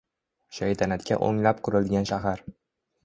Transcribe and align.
Shaytanatga 0.59 1.19
o‘nglab 1.27 1.61
qurilgan 1.69 2.09
shahar. 2.13 2.43